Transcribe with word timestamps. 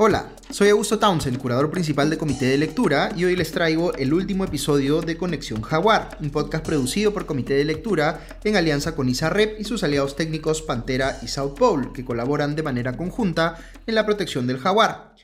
Hola, 0.00 0.30
soy 0.50 0.68
Augusto 0.68 1.00
Townsend, 1.00 1.38
curador 1.38 1.72
principal 1.72 2.08
de 2.08 2.16
Comité 2.16 2.46
de 2.46 2.56
Lectura, 2.56 3.10
y 3.16 3.24
hoy 3.24 3.34
les 3.34 3.50
traigo 3.50 3.92
el 3.94 4.14
último 4.14 4.44
episodio 4.44 5.00
de 5.00 5.16
Conexión 5.16 5.60
Jaguar, 5.60 6.16
un 6.20 6.30
podcast 6.30 6.64
producido 6.64 7.12
por 7.12 7.26
Comité 7.26 7.54
de 7.54 7.64
Lectura 7.64 8.24
en 8.44 8.54
alianza 8.54 8.94
con 8.94 9.08
ISAREP 9.08 9.58
y 9.58 9.64
sus 9.64 9.82
aliados 9.82 10.14
técnicos 10.14 10.62
Pantera 10.62 11.18
y 11.20 11.26
South 11.26 11.54
Pole, 11.58 11.88
que 11.92 12.04
colaboran 12.04 12.54
de 12.54 12.62
manera 12.62 12.96
conjunta 12.96 13.58
en 13.88 13.96
la 13.96 14.06
protección 14.06 14.46
del 14.46 14.58
jaguar. 14.58 15.16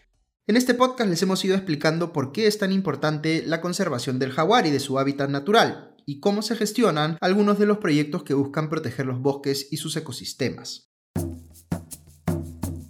En 0.48 0.56
este 0.56 0.74
podcast 0.74 1.08
les 1.08 1.22
hemos 1.22 1.44
ido 1.44 1.54
explicando 1.54 2.12
por 2.12 2.32
qué 2.32 2.48
es 2.48 2.58
tan 2.58 2.72
importante 2.72 3.44
la 3.46 3.60
conservación 3.60 4.18
del 4.18 4.32
jaguar 4.32 4.66
y 4.66 4.72
de 4.72 4.80
su 4.80 4.98
hábitat 4.98 5.30
natural, 5.30 5.94
y 6.04 6.18
cómo 6.18 6.42
se 6.42 6.56
gestionan 6.56 7.16
algunos 7.20 7.60
de 7.60 7.66
los 7.66 7.78
proyectos 7.78 8.24
que 8.24 8.34
buscan 8.34 8.68
proteger 8.68 9.06
los 9.06 9.20
bosques 9.20 9.68
y 9.70 9.76
sus 9.76 9.96
ecosistemas. 9.96 10.93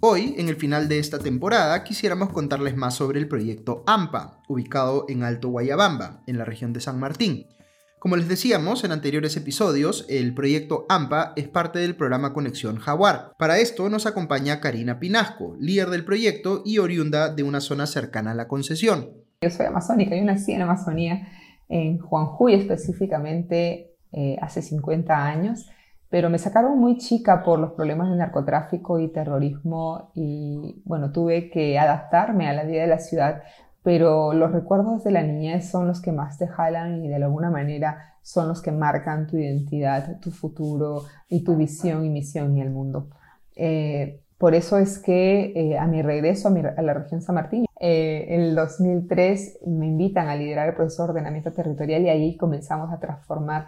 Hoy, 0.07 0.35
en 0.37 0.49
el 0.49 0.55
final 0.55 0.87
de 0.87 0.99
esta 0.99 1.17
temporada, 1.17 1.83
quisiéramos 1.83 2.29
contarles 2.29 2.75
más 2.75 2.93
sobre 2.93 3.19
el 3.19 3.27
proyecto 3.27 3.83
AMPA, 3.87 4.37
ubicado 4.47 5.07
en 5.09 5.23
Alto 5.23 5.49
Guayabamba, 5.49 6.21
en 6.27 6.37
la 6.37 6.45
región 6.45 6.73
de 6.73 6.79
San 6.79 6.99
Martín. 6.99 7.47
Como 7.97 8.15
les 8.15 8.27
decíamos 8.27 8.83
en 8.83 8.91
anteriores 8.91 9.35
episodios, 9.35 10.05
el 10.07 10.35
proyecto 10.35 10.85
AMPA 10.89 11.33
es 11.35 11.47
parte 11.47 11.79
del 11.79 11.95
programa 11.95 12.33
Conexión 12.33 12.77
Jaguar. 12.77 13.31
Para 13.39 13.57
esto 13.57 13.89
nos 13.89 14.05
acompaña 14.05 14.59
Karina 14.59 14.99
Pinasco, 14.99 15.55
líder 15.59 15.89
del 15.89 16.05
proyecto 16.05 16.61
y 16.63 16.77
oriunda 16.77 17.33
de 17.33 17.41
una 17.41 17.59
zona 17.59 17.87
cercana 17.87 18.29
a 18.29 18.35
la 18.35 18.47
concesión. 18.47 19.09
Yo 19.41 19.49
soy 19.49 19.65
amazónica, 19.65 20.15
yo 20.15 20.23
nací 20.23 20.51
en 20.51 20.61
Amazonía, 20.61 21.27
en 21.67 21.97
Juanjuy 21.97 22.53
específicamente, 22.53 23.95
eh, 24.11 24.37
hace 24.39 24.61
50 24.61 25.25
años 25.25 25.67
pero 26.15 26.29
me 26.29 26.37
sacaron 26.37 26.79
muy 26.79 26.97
chica 26.97 27.43
por 27.43 27.59
los 27.59 27.73
problemas 27.73 28.09
de 28.09 28.15
narcotráfico 28.15 28.99
y 28.99 29.09
terrorismo 29.09 30.11
y 30.15 30.81
bueno, 30.85 31.11
tuve 31.11 31.49
que 31.49 31.77
adaptarme 31.77 32.47
a 32.47 32.53
la 32.53 32.63
vida 32.63 32.83
de 32.83 32.87
la 32.87 32.99
ciudad, 32.99 33.43
pero 33.83 34.31
los 34.31 34.53
recuerdos 34.53 35.03
de 35.03 35.11
la 35.11 35.23
niñez 35.23 35.69
son 35.69 35.87
los 35.87 36.01
que 36.01 36.13
más 36.13 36.37
te 36.37 36.47
jalan 36.47 37.03
y 37.03 37.09
de 37.09 37.15
alguna 37.15 37.51
manera 37.51 38.15
son 38.21 38.47
los 38.47 38.61
que 38.61 38.71
marcan 38.71 39.27
tu 39.27 39.35
identidad, 39.35 40.21
tu 40.21 40.31
futuro 40.31 41.01
y 41.27 41.43
tu 41.43 41.57
visión 41.57 42.05
y 42.05 42.09
misión 42.09 42.55
en 42.55 42.59
el 42.59 42.69
mundo. 42.69 43.09
Eh, 43.57 44.21
por 44.37 44.55
eso 44.55 44.77
es 44.77 44.99
que 44.99 45.51
eh, 45.53 45.77
a 45.77 45.85
mi 45.85 46.01
regreso 46.01 46.47
a, 46.47 46.81
la 46.81 46.93
región 46.93 47.21
San 47.21 47.35
Martín, 47.35 47.65
eh, 47.81 48.27
en 48.29 48.39
el 48.39 48.55
2003 48.55 49.59
me 49.67 49.87
invitan 49.87 50.29
a 50.29 50.37
liderar 50.37 50.69
el 50.69 50.75
proceso 50.75 51.03
de 51.03 51.09
ordenamiento 51.09 51.51
territorial 51.51 52.03
y 52.03 52.07
ahí 52.07 52.37
comenzamos 52.37 52.89
a 52.93 53.01
transformar 53.01 53.67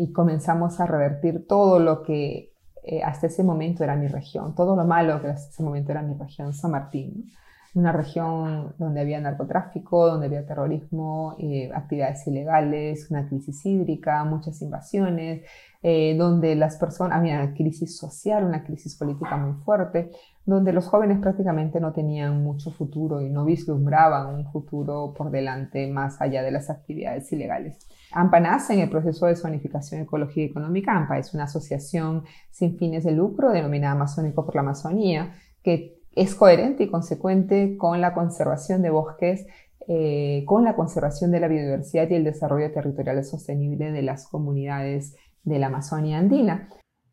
y 0.00 0.12
comenzamos 0.12 0.80
a 0.80 0.86
revertir 0.86 1.46
todo 1.46 1.78
lo 1.78 2.02
que 2.02 2.54
eh, 2.82 3.02
hasta 3.02 3.26
ese 3.26 3.44
momento 3.44 3.84
era 3.84 3.94
mi 3.96 4.08
región, 4.08 4.54
todo 4.54 4.74
lo 4.74 4.86
malo 4.86 5.20
que 5.20 5.28
hasta 5.28 5.50
ese 5.50 5.62
momento 5.62 5.92
era 5.92 6.00
mi 6.00 6.14
región, 6.14 6.54
San 6.54 6.70
Martín. 6.70 7.30
Una 7.74 7.92
región 7.92 8.74
donde 8.78 9.00
había 9.00 9.20
narcotráfico, 9.20 10.06
donde 10.06 10.26
había 10.26 10.44
terrorismo, 10.44 11.36
eh, 11.38 11.70
actividades 11.72 12.26
ilegales, 12.26 13.10
una 13.10 13.28
crisis 13.28 13.64
hídrica, 13.64 14.24
muchas 14.24 14.60
invasiones, 14.60 15.42
eh, 15.82 16.14
donde 16.18 16.56
las 16.56 16.76
personas, 16.76 17.18
había 17.18 17.36
una 17.36 17.54
crisis 17.54 17.96
social, 17.96 18.44
una 18.44 18.64
crisis 18.64 18.96
política 18.96 19.36
muy 19.36 19.54
fuerte, 19.64 20.10
donde 20.44 20.72
los 20.72 20.86
jóvenes 20.88 21.20
prácticamente 21.20 21.80
no 21.80 21.92
tenían 21.92 22.42
mucho 22.42 22.70
futuro 22.72 23.20
y 23.20 23.30
no 23.30 23.44
vislumbraban 23.44 24.34
un 24.34 24.50
futuro 24.50 25.14
por 25.16 25.30
delante 25.30 25.86
más 25.86 26.20
allá 26.20 26.42
de 26.42 26.50
las 26.50 26.70
actividades 26.70 27.32
ilegales. 27.32 27.78
AMPA 28.12 28.40
nace 28.40 28.74
en 28.74 28.80
el 28.80 28.90
proceso 28.90 29.26
de 29.26 29.36
zonificación 29.36 30.02
ecológica 30.02 30.40
y 30.40 30.44
económica. 30.44 30.96
AMPA 30.96 31.18
es 31.18 31.32
una 31.34 31.44
asociación 31.44 32.24
sin 32.50 32.76
fines 32.76 33.04
de 33.04 33.12
lucro 33.12 33.52
denominada 33.52 33.92
Amazónico 33.92 34.44
por 34.44 34.56
la 34.56 34.62
Amazonía, 34.62 35.34
que 35.62 35.99
es 36.14 36.34
coherente 36.34 36.84
y 36.84 36.90
consecuente 36.90 37.76
con 37.76 38.00
la 38.00 38.14
conservación 38.14 38.82
de 38.82 38.90
bosques, 38.90 39.46
eh, 39.88 40.44
con 40.46 40.64
la 40.64 40.76
conservación 40.76 41.30
de 41.30 41.40
la 41.40 41.48
biodiversidad 41.48 42.08
y 42.10 42.14
el 42.14 42.24
desarrollo 42.24 42.70
territorial 42.72 43.24
sostenible 43.24 43.92
de 43.92 44.02
las 44.02 44.28
comunidades 44.28 45.14
de 45.44 45.58
la 45.58 45.68
Amazonia 45.68 46.18
andina. 46.18 46.68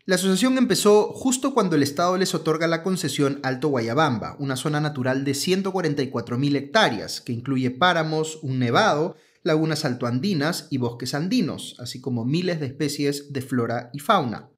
La 0.06 0.16
asociación 0.16 0.57
empezó 0.57 1.12
justo 1.13 1.53
cuando 1.53 1.75
el 1.75 1.84
Estado 1.84 2.18
les 2.18 2.34
otorga 2.34 2.66
la 2.68 2.81
concesión 2.81 3.40
Alto 3.44 3.68
Guayabamba, 3.68 4.38
una 4.40 4.56
zona 4.56 4.80
natural 4.80 5.25
de 5.25 5.34
144.000 5.34 6.56
hectáreas, 6.56 7.19
que 7.19 7.34
incluye 7.34 7.72
páramos, 7.72 8.41
un 8.41 8.59
nevado 8.59 9.16
lagunas 9.44 9.86
altoandinas 9.86 10.68
y 10.69 10.78
bosques 10.78 11.13
andinos, 11.13 11.75
así 11.80 12.00
como 12.00 12.25
miles 12.25 12.59
de 12.59 12.68
especies 12.68 13.34
de 13.34 13.41
flora 13.41 13.90
y 13.94 14.00
fauna. 14.00 14.50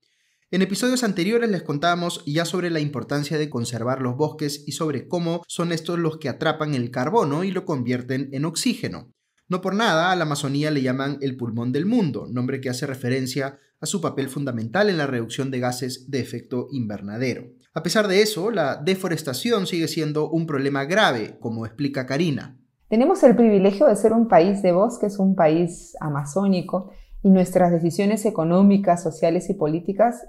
En 0.51 0.63
episodios 0.63 1.03
anteriores 1.03 1.47
les 1.47 1.61
contábamos 1.61 2.23
ya 2.25 2.43
sobre 2.43 2.71
la 2.71 2.79
importancia 2.79 3.37
de 3.37 3.51
conservar 3.51 4.01
los 4.01 4.17
bosques 4.17 4.63
y 4.65 4.71
sobre 4.71 5.07
cómo 5.07 5.43
son 5.47 5.71
estos 5.71 5.99
los 5.99 6.17
que 6.17 6.27
atrapan 6.27 6.73
el 6.73 6.89
carbono 6.89 7.43
y 7.43 7.51
lo 7.51 7.65
convierten 7.65 8.29
en 8.31 8.45
oxígeno. 8.45 9.13
No 9.47 9.61
por 9.61 9.75
nada 9.75 10.11
a 10.11 10.15
la 10.15 10.23
Amazonía 10.23 10.71
le 10.71 10.81
llaman 10.81 11.19
el 11.21 11.37
pulmón 11.37 11.71
del 11.71 11.85
mundo, 11.85 12.25
nombre 12.31 12.61
que 12.61 12.71
hace 12.71 12.87
referencia 12.87 13.59
a 13.79 13.85
su 13.85 14.01
papel 14.01 14.27
fundamental 14.27 14.89
en 14.89 14.97
la 14.97 15.05
reducción 15.05 15.51
de 15.51 15.59
gases 15.59 16.09
de 16.09 16.19
efecto 16.19 16.67
invernadero. 16.71 17.43
A 17.75 17.83
pesar 17.83 18.07
de 18.07 18.23
eso, 18.23 18.49
la 18.49 18.77
deforestación 18.77 19.67
sigue 19.67 19.87
siendo 19.87 20.31
un 20.31 20.47
problema 20.47 20.85
grave, 20.85 21.37
como 21.39 21.67
explica 21.67 22.07
Karina. 22.07 22.57
Tenemos 22.89 23.21
el 23.21 23.35
privilegio 23.35 23.85
de 23.85 23.95
ser 23.95 24.13
un 24.13 24.27
país 24.27 24.63
de 24.63 24.71
bosques, 24.71 25.19
un 25.19 25.35
país 25.35 25.95
amazónico, 25.99 26.89
y 27.21 27.29
nuestras 27.29 27.71
decisiones 27.71 28.25
económicas, 28.25 29.03
sociales 29.03 29.49
y 29.49 29.53
políticas 29.53 30.25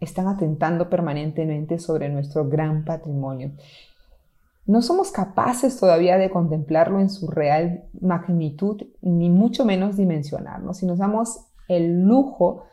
están 0.00 0.28
atentando 0.28 0.88
permanentemente 0.90 1.78
sobre 1.78 2.08
nuestro 2.08 2.48
gran 2.48 2.84
patrimonio. 2.84 3.52
No 4.66 4.82
somos 4.82 5.12
capaces 5.12 5.78
todavía 5.78 6.18
de 6.18 6.30
contemplarlo 6.30 6.98
en 6.98 7.08
su 7.08 7.28
real 7.28 7.84
magnitud, 8.00 8.82
ni 9.00 9.30
mucho 9.30 9.64
menos 9.64 9.96
dimensionarlo. 9.96 10.74
Si 10.74 10.86
nos 10.86 10.98
damos 10.98 11.46
el 11.68 12.02
lujo, 12.02 12.64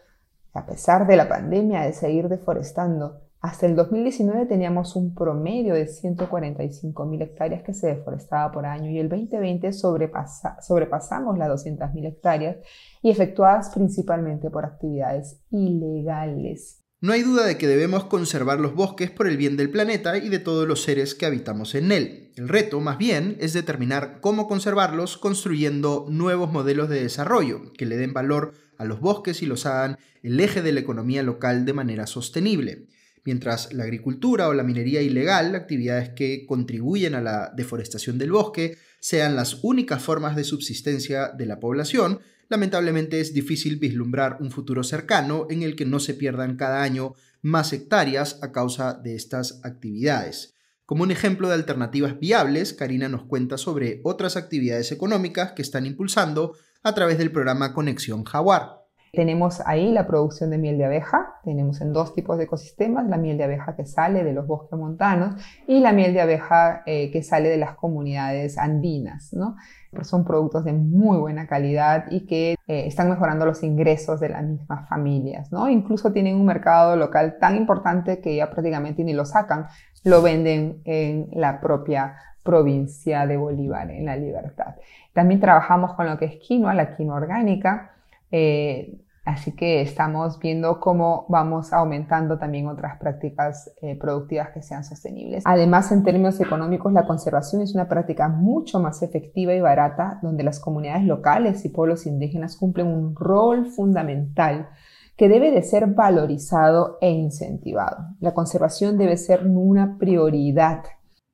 a 0.54 0.66
pesar 0.66 1.06
de 1.06 1.18
la 1.18 1.30
pandemia, 1.30 1.82
de 1.82 1.94
seguir 1.94 2.30
deforestando, 2.30 3.22
hasta 3.42 3.66
el 3.66 3.76
2019 3.76 4.46
teníamos 4.46 4.96
un 4.96 5.14
promedio 5.14 5.76
de 5.76 5.88
145 5.88 7.06
mil 7.06 7.22
hectáreas 7.22 7.62
que 7.62 7.74
se 7.74 7.88
deforestaba 7.88 8.52
por 8.54 8.66
año 8.66 8.90
y 8.90 9.00
el 9.00 9.10
2020 9.10 9.74
sobrepasamos 9.74 11.38
las 11.38 11.50
200 11.50 11.94
mil 11.94 12.06
hectáreas 12.06 12.58
y 13.02 13.12
efectuadas 13.12 13.70
principalmente 13.70 14.50
por 14.50 14.64
actividades 14.64 15.42
ilegales. 15.52 16.83
No 17.04 17.12
hay 17.12 17.22
duda 17.22 17.46
de 17.46 17.58
que 17.58 17.68
debemos 17.68 18.06
conservar 18.06 18.62
los 18.62 18.76
bosques 18.76 19.12
por 19.12 19.28
el 19.28 19.36
bien 19.36 19.58
del 19.58 19.70
planeta 19.70 20.18
y 20.18 20.30
de 20.30 20.40
todos 20.40 20.66
los 20.66 20.84
seres 20.84 21.16
que 21.16 21.26
habitamos 21.26 21.76
en 21.76 21.92
él. 21.92 22.30
El 22.38 22.48
reto, 22.48 22.80
más 22.80 22.98
bien, 22.98 23.36
es 23.42 23.52
determinar 23.52 24.20
cómo 24.22 24.48
conservarlos 24.48 25.18
construyendo 25.18 26.06
nuevos 26.10 26.54
modelos 26.54 26.88
de 26.88 27.02
desarrollo 27.02 27.74
que 27.74 27.86
le 27.86 27.98
den 27.98 28.14
valor 28.14 28.54
a 28.78 28.86
los 28.86 29.02
bosques 29.02 29.42
y 29.42 29.46
los 29.46 29.66
hagan 29.66 29.98
el 30.22 30.40
eje 30.40 30.62
de 30.62 30.72
la 30.72 30.80
economía 30.80 31.24
local 31.24 31.66
de 31.66 31.74
manera 31.74 32.08
sostenible 32.08 32.88
mientras 33.26 33.74
la 33.74 33.84
agricultura 33.84 34.48
o 34.50 34.54
la 34.54 34.64
minería 34.64 35.02
ilegal, 35.02 35.56
actividades 35.56 36.10
que 36.10 36.46
contribuyen 36.46 37.16
a 37.16 37.22
la 37.22 37.54
deforestación 37.56 38.18
del 38.18 38.32
bosque, 38.32 38.78
sean 39.00 39.36
las 39.36 39.64
únicas 39.64 40.02
formas 40.02 40.36
de 40.36 40.44
subsistencia 40.44 41.30
de 41.30 41.46
la 41.46 41.60
población, 41.60 42.20
lamentablemente 42.54 43.20
es 43.20 43.34
difícil 43.34 43.78
vislumbrar 43.78 44.38
un 44.40 44.52
futuro 44.52 44.84
cercano 44.84 45.48
en 45.50 45.64
el 45.64 45.76
que 45.76 45.88
no 45.88 46.00
se 46.00 46.14
pierdan 46.14 46.56
cada 46.56 46.84
año 46.84 47.16
más 47.42 47.74
hectáreas 47.74 48.38
a 48.44 48.52
causa 48.52 48.94
de 48.94 49.16
estas 49.16 49.60
actividades. 49.66 50.54
Como 50.86 51.02
un 51.02 51.10
ejemplo 51.10 51.48
de 51.48 51.56
alternativas 51.56 52.20
viables, 52.20 52.74
Karina 52.74 53.10
nos 53.10 53.24
cuenta 53.24 53.58
sobre 53.58 54.02
otras 54.04 54.38
actividades 54.38 54.92
económicas 54.92 55.54
que 55.54 55.64
están 55.64 55.88
impulsando 55.88 56.56
a 56.84 56.94
través 56.94 57.18
del 57.18 57.32
programa 57.32 57.74
Conexión 57.74 58.24
Jaguar. 58.24 58.84
Tenemos 59.14 59.60
ahí 59.66 59.92
la 59.92 60.06
producción 60.06 60.52
de 60.52 60.60
miel 60.60 60.78
de 60.78 60.86
abeja, 60.86 61.33
tenemos 61.44 61.82
en 61.82 61.92
dos 61.92 62.14
tipos 62.14 62.38
de 62.38 62.46
ecosistemas, 62.46 63.08
la 63.08 63.18
miel 63.18 63.38
de 63.38 63.44
abeja 63.44 63.76
que 63.76 63.86
sale 63.86 64.24
de 64.24 64.34
los 64.34 64.48
bosques 64.48 64.80
montanos 64.80 65.36
y 65.68 65.80
la 65.82 65.92
miel 65.92 66.14
de 66.14 66.22
abeja 66.22 66.84
eh, 66.86 67.12
que 67.12 67.22
sale 67.22 67.50
de 67.50 67.58
las 67.58 67.76
comunidades 67.76 68.58
andinas. 68.58 69.34
¿no? 69.34 69.58
Son 70.04 70.24
productos 70.24 70.64
de 70.64 70.74
muy 70.74 71.18
buena 71.18 71.46
calidad 71.46 72.06
y 72.10 72.26
que 72.26 72.56
eh, 72.68 72.88
están 72.88 73.10
mejorando 73.10 73.46
los 73.46 73.62
ingresos 73.62 74.20
de 74.20 74.30
las 74.30 74.44
mismas 74.44 74.88
familias. 74.88 75.52
¿no? 75.52 75.70
Incluso 75.70 76.14
tienen 76.14 76.36
un 76.36 76.46
mercado 76.46 76.96
local 76.96 77.38
tan 77.40 77.58
importante 77.58 78.22
que 78.22 78.36
ya 78.36 78.50
prácticamente 78.50 79.04
ni 79.04 79.14
lo 79.14 79.26
sacan, 79.26 79.68
lo 80.04 80.22
venden 80.22 80.82
en 80.86 81.28
la 81.34 81.60
propia 81.60 82.16
provincia 82.44 83.26
de 83.26 83.38
Bolívar, 83.38 83.92
en 83.92 84.06
La 84.06 84.16
Libertad. 84.16 84.76
También 85.14 85.40
trabajamos 85.40 85.94
con 85.94 86.08
lo 86.08 86.18
que 86.18 86.26
es 86.26 86.36
quinoa, 86.38 86.74
la 86.74 86.96
quinoa 86.96 87.16
orgánica. 87.16 87.92
Eh, 88.32 89.03
Así 89.26 89.56
que 89.56 89.82
estamos 89.82 90.38
viendo 90.38 90.82
cómo 90.82 91.26
vamos 91.30 91.72
aumentando 91.72 92.38
también 92.38 92.68
otras 92.68 93.00
prácticas 93.00 93.72
eh, 93.82 93.98
productivas 93.98 94.50
que 94.50 94.62
sean 94.62 94.84
sostenibles. 94.84 95.44
Además, 95.46 95.92
en 95.94 96.04
términos 96.04 96.42
económicos, 96.42 96.92
la 96.92 97.08
conservación 97.08 97.62
es 97.62 97.74
una 97.74 97.88
práctica 97.88 98.28
mucho 98.28 98.82
más 98.82 99.02
efectiva 99.02 99.54
y 99.54 99.62
barata 99.62 100.20
donde 100.22 100.44
las 100.44 100.60
comunidades 100.60 101.06
locales 101.06 101.64
y 101.64 101.70
pueblos 101.70 102.06
indígenas 102.06 102.58
cumplen 102.58 102.88
un 102.88 103.16
rol 103.16 103.68
fundamental 103.68 104.68
que 105.16 105.30
debe 105.30 105.52
de 105.52 105.62
ser 105.62 105.88
valorizado 105.88 106.98
e 107.00 107.10
incentivado. 107.10 108.16
La 108.20 108.34
conservación 108.34 108.98
debe 108.98 109.16
ser 109.16 109.48
una 109.48 109.98
prioridad 109.98 110.84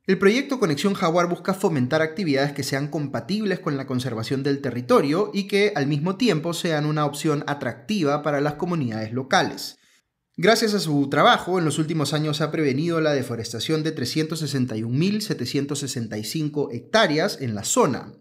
El 0.10 0.18
proyecto 0.18 0.60
Conexión 0.60 0.96
Jaguar 0.96 1.30
busca 1.30 1.54
fomentar 1.54 2.02
actividades 2.02 2.54
que 2.54 2.64
sean 2.64 2.88
compatibles 2.88 3.60
con 3.60 3.78
la 3.78 3.86
conservación 3.86 4.42
del 4.42 4.60
territorio 4.60 5.30
y 5.36 5.48
que 5.48 5.72
al 5.76 5.86
mismo 5.86 6.16
tiempo 6.16 6.56
sean 6.56 6.88
una 6.88 7.06
opción 7.06 7.44
atractiva 7.46 8.24
para 8.24 8.42
las 8.42 8.56
comunidades 8.56 9.14
locales. 9.14 9.78
Gracias 10.36 10.74
a 10.74 10.80
su 10.80 11.10
trabajo, 11.10 11.60
en 11.60 11.66
los 11.66 11.78
últimos 11.78 12.14
años 12.14 12.42
ha 12.42 12.50
prevenido 12.50 13.00
la 13.02 13.14
deforestación 13.14 13.84
de 13.84 13.96
361.765 13.96 16.74
hectáreas 16.74 17.40
en 17.40 17.54
la 17.54 17.64
zona. 17.64 18.14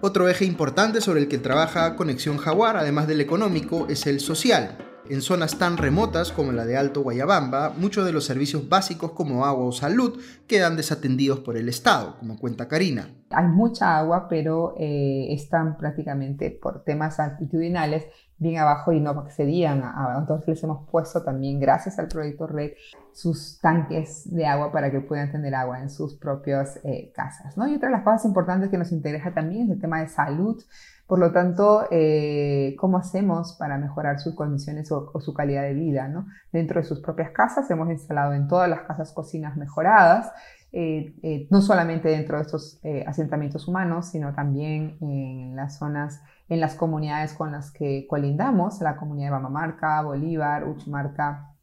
Otro 0.00 0.30
eje 0.30 0.46
importante 0.46 1.02
sobre 1.02 1.20
el 1.20 1.28
que 1.28 1.36
trabaja 1.36 1.96
Conexión 1.96 2.38
Jaguar, 2.38 2.78
además 2.78 3.08
del 3.08 3.20
económico, 3.20 3.86
es 3.90 4.06
el 4.06 4.20
social. 4.20 4.85
En 5.08 5.22
zonas 5.22 5.56
tan 5.58 5.76
remotas 5.76 6.32
como 6.32 6.50
la 6.50 6.64
de 6.64 6.76
Alto 6.76 7.02
Guayabamba, 7.02 7.70
muchos 7.76 8.04
de 8.04 8.12
los 8.12 8.24
servicios 8.24 8.68
básicos 8.68 9.12
como 9.12 9.46
agua 9.46 9.64
o 9.64 9.72
salud 9.72 10.18
quedan 10.48 10.76
desatendidos 10.76 11.38
por 11.40 11.56
el 11.56 11.68
Estado, 11.68 12.16
como 12.18 12.38
cuenta 12.38 12.66
Karina. 12.66 13.10
Hay 13.36 13.48
mucha 13.48 13.98
agua, 13.98 14.28
pero 14.30 14.74
eh, 14.78 15.26
están 15.30 15.76
prácticamente 15.76 16.50
por 16.50 16.84
temas 16.84 17.20
altitudinales 17.20 18.06
bien 18.38 18.58
abajo 18.58 18.92
y 18.92 19.00
no 19.00 19.10
accedían 19.10 19.82
a, 19.82 20.16
entonces 20.18 20.48
les 20.48 20.64
hemos 20.64 20.88
puesto 20.90 21.22
también 21.22 21.58
gracias 21.60 21.98
al 21.98 22.08
proyecto 22.08 22.46
Red 22.46 22.72
sus 23.12 23.58
tanques 23.60 24.30
de 24.30 24.46
agua 24.46 24.72
para 24.72 24.90
que 24.90 25.00
puedan 25.00 25.32
tener 25.32 25.54
agua 25.54 25.80
en 25.80 25.88
sus 25.88 26.18
propias 26.18 26.78
eh, 26.84 27.12
casas 27.14 27.56
¿no? 27.56 27.66
y 27.66 27.74
otra 27.74 27.88
de 27.88 27.94
las 27.94 28.04
cosas 28.04 28.26
importantes 28.26 28.68
que 28.68 28.76
nos 28.76 28.92
interesa 28.92 29.32
también 29.32 29.64
es 29.64 29.70
el 29.70 29.80
tema 29.80 30.00
de 30.00 30.08
salud 30.08 30.62
por 31.06 31.20
lo 31.20 31.30
tanto, 31.30 31.86
eh, 31.92 32.74
¿cómo 32.78 32.98
hacemos 32.98 33.54
para 33.56 33.78
mejorar 33.78 34.18
sus 34.18 34.34
condiciones 34.34 34.90
o, 34.90 35.12
su 35.20 35.32
calidad 35.34 35.62
de 35.62 35.72
vida? 35.72 36.08
¿no? 36.08 36.26
Dentro 36.50 36.80
de 36.80 36.86
sus 36.86 37.00
propias 37.00 37.30
casas 37.30 37.70
hemos 37.70 37.88
instalado 37.90 38.32
en 38.32 38.48
todas 38.48 38.68
las 38.68 38.80
casas 38.80 39.12
cocinas 39.12 39.56
mejoradas, 39.56 40.32
eh, 40.72 41.14
eh, 41.22 41.46
no 41.50 41.62
solamente 41.62 42.08
dentro 42.08 42.36
de 42.36 42.42
estos 42.42 42.80
asentamientos 43.06 43.66
humanos, 43.68 44.06
sino 44.06 44.34
también 44.34 44.96
en 45.00 45.56
las 45.56 45.78
zonas, 45.78 46.22
en 46.48 46.60
las 46.60 46.74
comunidades 46.74 47.32
con 47.32 47.52
las 47.52 47.70
que 47.70 48.06
colindamos, 48.08 48.80
la 48.80 48.96
comunidad 48.96 49.28
de 49.28 49.32
Bamamarca, 49.32 50.02
Bolívar, 50.02 50.68
Uchumarca 50.68 51.54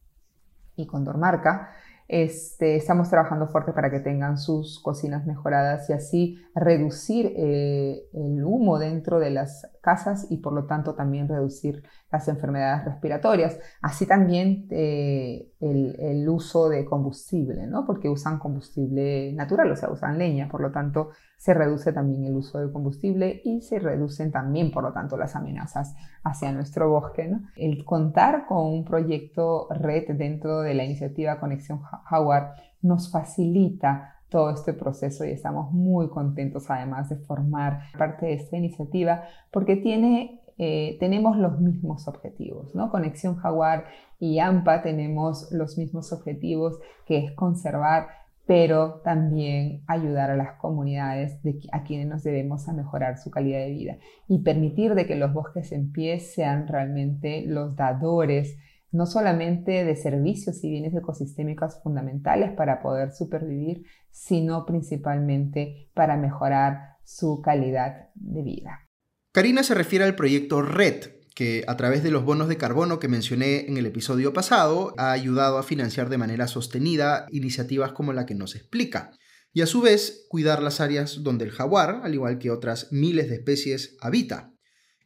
y 0.76 0.88
Condormarca. 0.88 1.70
Este, 2.08 2.76
estamos 2.76 3.10
trabajando 3.10 3.48
fuerte 3.48 3.72
para 3.72 3.90
que 3.90 4.00
tengan 4.00 4.38
sus 4.38 4.80
cocinas 4.80 5.26
mejoradas 5.26 5.90
y 5.90 5.94
así 5.94 6.38
reducir 6.54 7.34
eh, 7.38 8.04
el 8.14 8.44
humo 8.44 8.78
dentro 8.78 9.20
de 9.20 9.32
las 9.32 9.68
casas 9.83 10.25
y 10.31 10.38
por 10.38 10.53
lo 10.53 10.65
tanto 10.65 10.95
también 10.95 11.27
reducir 11.27 11.83
las 12.09 12.27
enfermedades 12.30 12.85
respiratorias. 12.85 13.59
Así 13.81 14.07
también 14.07 14.65
eh, 14.71 15.51
el, 15.59 16.27
uso 16.30 16.69
de 16.69 16.85
combustible, 16.85 17.68
¿no? 17.68 17.85
porque 17.85 18.09
usan 18.09 18.39
combustible 18.39 19.33
natural, 19.33 19.69
o 19.71 19.75
sea, 19.75 19.91
usan 19.91 20.18
leña, 20.18 20.47
por 20.47 20.62
lo 20.62 20.71
tanto 20.71 21.09
se 21.38 21.53
reduce 21.53 21.91
también 21.91 22.24
el 22.24 22.35
uso 22.35 22.59
de 22.59 22.71
combustible 22.71 23.41
y 23.44 23.62
se 23.62 23.77
reducen 23.77 24.31
también, 24.31 24.71
por 24.71 24.83
lo 24.83 24.94
tanto, 24.94 25.18
las 25.18 25.35
amenazas 25.35 25.94
hacia 26.24 26.53
nuestro 26.53 26.89
bosque. 26.89 27.27
¿no? 27.27 27.41
El 27.57 27.83
contar 27.83 28.45
con 28.47 28.65
un 28.65 28.85
proyecto 28.85 29.68
red 29.69 30.15
dentro 30.15 30.62
de 30.62 30.74
la 30.74 30.85
iniciativa 30.85 31.41
Conexión 31.41 31.81
Jaguar 32.06 32.53
nos 32.81 33.12
facilita 33.12 34.23
todo 34.33 34.50
este 34.50 34.74
proceso 34.74 35.24
y 35.25 35.30
estamos 35.30 35.71
muy 35.71 36.09
contentos 36.09 36.68
además 36.71 37.07
de 37.07 37.18
formar 37.18 37.81
parte 37.95 38.25
de 38.25 38.33
esta 38.33 38.57
iniciativa 38.57 39.25
porque 39.51 39.75
tiene, 39.75 40.41
eh, 40.57 40.97
tenemos 41.00 41.38
los 41.38 41.59
mismos 41.59 42.07
objetivos, 42.07 42.74
¿no? 42.74 42.89
Conexión 42.89 43.35
Jaguar 43.35 43.85
y 44.19 44.39
AMPA 44.39 44.81
tenemos 44.81 45.51
los 45.51 45.77
mismos 45.77 46.12
objetivos 46.12 46.80
que 47.06 47.19
es 47.19 47.31
conservar 47.33 48.07
pero 48.47 49.01
también 49.06 49.83
ayudar 49.85 50.31
a 50.31 50.35
las 50.35 50.53
comunidades 50.57 51.41
de, 51.44 51.59
a 51.71 51.83
quienes 51.83 52.07
nos 52.07 52.24
debemos 52.24 52.68
a 52.68 52.74
mejorar 52.74 53.19
su 53.19 53.30
calidad 53.30 53.59
de 53.59 53.69
vida 53.69 53.97
y 54.27 54.39
permitir 54.39 54.95
de 54.95 55.06
que 55.06 55.15
los 55.15 55.31
bosques 55.31 55.71
en 55.71 55.91
pie 55.91 56.19
sean 56.19 56.68
realmente 56.68 57.45
los 57.45 57.75
dadores 57.75 58.57
no 58.94 59.07
solamente 59.07 59.84
de 59.84 59.95
servicios 59.95 60.63
y 60.63 60.69
bienes 60.69 60.94
ecosistémicos 60.95 61.81
fundamentales 61.81 62.51
para 62.51 62.81
poder 62.81 63.12
supervivir, 63.12 63.84
sino 64.12 64.66
principalmente 64.66 65.90
para 65.95 66.16
mejorar 66.16 66.98
su 67.04 67.42
calidad 67.42 68.10
de 68.13 68.44
vida. 68.44 68.88
Karina 69.34 69.63
se 69.63 69.74
refiere 69.74 70.06
al 70.06 70.16
proyecto 70.16 70.62
RED, 70.62 71.10
que 71.34 71.63
a 71.68 71.75
través 71.75 72.04
de 72.04 72.12
los 72.12 72.24
bonos 72.24 72.48
de 72.48 72.57
carbono 72.57 73.00
que 73.00 73.07
mencioné 73.07 73.66
en 73.66 73.78
el 73.78 73.88
episodio 73.88 74.31
pasado 74.31 74.94
ha 75.00 75.12
ayudado 75.12 75.57
a 75.57 75.63
financiar 75.63 76.10
de 76.10 76.19
manera 76.19 76.48
sostenida 76.48 77.25
iniciativas 77.31 77.94
como 77.94 78.13
la 78.13 78.28
que 78.28 78.36
nos 78.36 78.56
explica, 78.56 79.10
y 79.51 79.62
a 79.62 79.66
su 79.66 79.81
vez 79.81 80.28
cuidar 80.30 80.62
las 80.62 80.80
áreas 80.80 81.24
donde 81.24 81.45
el 81.45 81.51
jaguar, 81.51 82.01
al 82.04 82.13
igual 82.13 82.38
que 82.38 82.51
otras 82.51 82.92
miles 82.92 83.28
de 83.30 83.36
especies, 83.38 83.98
habita. 84.01 84.54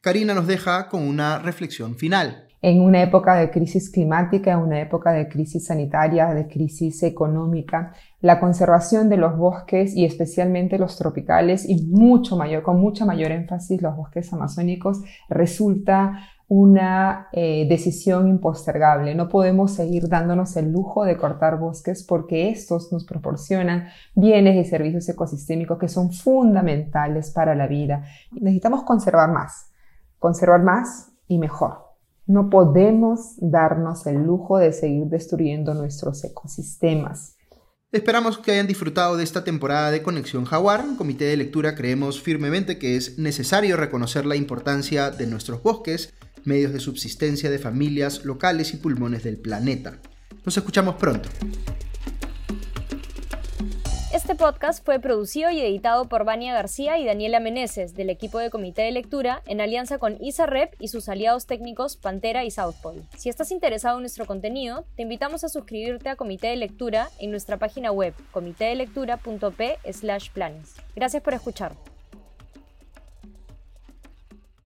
Karina 0.02 0.34
nos 0.34 0.48
deja 0.48 0.90
con 0.90 1.04
una 1.04 1.40
reflexión 1.40 1.96
final 1.96 2.47
en 2.62 2.82
una 2.82 3.04
época 3.04 3.36
de 3.36 3.52
crisis 3.52 3.90
climática, 3.90 4.52
en 4.52 4.60
una 4.60 4.82
época 4.82 5.12
de 5.12 5.28
crisis 5.28 5.66
sanitaria, 5.66 6.34
de 6.34 6.48
crisis 6.48 7.04
económica, 7.04 7.94
la 8.20 8.40
conservación 8.40 9.10
de 9.10 9.18
los 9.18 9.38
bosques 9.38 9.96
y 9.96 10.06
especialmente 10.06 10.80
los 10.80 10.98
tropicales 10.98 11.70
y 11.70 11.86
mucho 11.86 12.36
mayor, 12.36 12.64
con 12.64 12.80
mucha 12.80 13.06
mayor 13.06 13.32
énfasis 13.32 13.82
los 13.82 13.96
bosques 13.96 14.34
amazónicos 14.34 15.02
resulta 15.30 16.20
una 16.50 17.28
eh, 17.34 17.68
decisión 17.68 18.28
impostergable. 18.28 19.14
No 19.16 19.28
podemos 19.28 19.74
seguir 19.74 20.08
dándonos 20.08 20.56
el 20.56 20.72
lujo 20.72 21.04
de 21.04 21.18
cortar 21.18 21.60
bosques 21.60 22.04
porque 22.04 22.50
estos 22.50 22.92
nos 22.92 23.04
proporcionan 23.04 23.88
bienes 24.16 24.56
y 24.56 24.70
servicios 24.70 25.08
ecosistémicos 25.10 25.78
que 25.78 25.90
son 25.90 26.12
fundamentales 26.12 27.32
para 27.32 27.54
la 27.54 27.68
vida. 27.68 28.04
Necesitamos 28.32 28.84
conservar 28.84 29.32
más, 29.32 29.72
conservar 30.20 30.64
más 30.64 31.12
y 31.28 31.38
mejor. 31.38 31.87
No 32.28 32.50
podemos 32.50 33.36
darnos 33.38 34.06
el 34.06 34.18
lujo 34.18 34.58
de 34.58 34.74
seguir 34.74 35.06
destruyendo 35.06 35.74
nuestros 35.74 36.24
ecosistemas. 36.26 37.38
Esperamos 37.94 38.38
que 38.38 38.52
hayan 38.52 38.68
disfrutado 38.68 39.16
de 39.16 39.24
esta 39.24 39.46
temporada 39.46 39.92
de 39.92 40.04
Conexión 40.04 40.44
Jaguar. 40.44 40.82
En 40.82 40.98
Comité 40.98 41.24
de 41.24 41.38
Lectura 41.38 41.74
creemos 41.74 42.22
firmemente 42.22 42.78
que 42.78 42.98
es 42.98 43.18
necesario 43.18 43.78
reconocer 43.78 44.26
la 44.26 44.36
importancia 44.36 45.10
de 45.10 45.26
nuestros 45.26 45.64
bosques, 45.64 46.14
medios 46.44 46.74
de 46.74 46.82
subsistencia 46.82 47.50
de 47.50 47.60
familias 47.60 48.26
locales 48.26 48.74
y 48.74 48.78
pulmones 48.78 49.24
del 49.24 49.38
planeta. 49.38 50.00
Nos 50.44 50.58
escuchamos 50.58 50.96
pronto. 50.96 51.30
Este 54.28 54.44
podcast 54.44 54.84
fue 54.84 55.00
producido 55.00 55.52
y 55.52 55.62
editado 55.62 56.10
por 56.10 56.26
Vania 56.26 56.54
García 56.54 56.98
y 56.98 57.06
Daniela 57.06 57.40
Meneses 57.40 57.94
del 57.94 58.10
equipo 58.10 58.40
de 58.40 58.50
Comité 58.50 58.82
de 58.82 58.92
Lectura 58.92 59.42
en 59.46 59.62
alianza 59.62 60.00
con 60.00 60.22
ISAREP 60.22 60.76
y 60.80 60.90
sus 60.90 61.08
aliados 61.08 61.46
técnicos 61.46 61.96
Pantera 61.96 62.44
y 62.44 62.52
Southpole. 62.52 63.04
Si 63.16 63.30
estás 63.30 63.52
interesado 63.52 63.96
en 63.96 64.02
nuestro 64.02 64.26
contenido, 64.26 64.84
te 64.98 65.04
invitamos 65.04 65.46
a 65.46 65.48
suscribirte 65.48 66.10
a 66.10 66.18
Comité 66.18 66.48
de 66.48 66.58
Lectura 66.58 67.08
en 67.20 67.32
nuestra 67.32 67.56
página 67.56 67.94
web 67.94 68.14
comitedelectura.p/planes. 68.32 70.76
Gracias 70.94 71.24
por 71.24 71.34
escuchar. 71.34 71.97